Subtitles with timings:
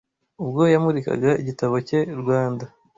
[0.43, 2.65] ubwo yamurikaga igitabo cye ‘Rwanda